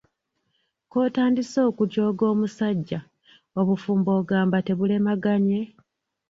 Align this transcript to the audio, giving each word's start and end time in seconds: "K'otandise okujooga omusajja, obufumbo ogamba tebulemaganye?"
"K'otandise 0.91 1.57
okujooga 1.69 2.23
omusajja, 2.33 2.99
obufumbo 3.59 4.09
ogamba 4.19 4.57
tebulemaganye?" 4.65 5.61